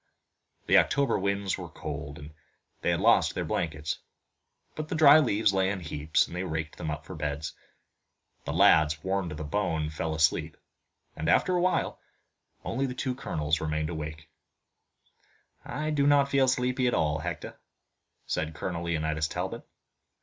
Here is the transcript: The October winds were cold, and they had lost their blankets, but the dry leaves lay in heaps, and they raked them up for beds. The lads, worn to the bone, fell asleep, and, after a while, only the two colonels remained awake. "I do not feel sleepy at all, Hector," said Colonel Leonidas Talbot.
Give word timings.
The 0.65 0.79
October 0.79 1.19
winds 1.19 1.59
were 1.59 1.69
cold, 1.69 2.17
and 2.17 2.33
they 2.81 2.89
had 2.89 2.99
lost 3.01 3.35
their 3.35 3.45
blankets, 3.45 3.99
but 4.73 4.87
the 4.89 4.95
dry 4.95 5.19
leaves 5.19 5.53
lay 5.53 5.69
in 5.69 5.79
heaps, 5.79 6.25
and 6.25 6.35
they 6.35 6.43
raked 6.43 6.79
them 6.79 6.89
up 6.89 7.05
for 7.05 7.13
beds. 7.13 7.53
The 8.43 8.51
lads, 8.51 9.03
worn 9.03 9.29
to 9.29 9.35
the 9.35 9.43
bone, 9.43 9.91
fell 9.91 10.15
asleep, 10.15 10.57
and, 11.15 11.29
after 11.29 11.55
a 11.55 11.61
while, 11.61 11.99
only 12.65 12.87
the 12.87 12.95
two 12.95 13.13
colonels 13.13 13.61
remained 13.61 13.91
awake. 13.91 14.27
"I 15.63 15.91
do 15.91 16.07
not 16.07 16.29
feel 16.31 16.47
sleepy 16.47 16.87
at 16.87 16.95
all, 16.95 17.19
Hector," 17.19 17.59
said 18.25 18.55
Colonel 18.55 18.85
Leonidas 18.85 19.27
Talbot. 19.27 19.67